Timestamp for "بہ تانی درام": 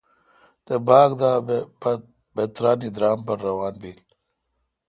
2.35-3.19